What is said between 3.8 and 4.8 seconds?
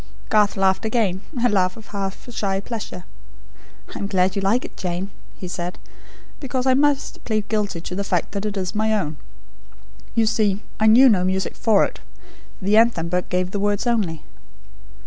"I am glad you like it,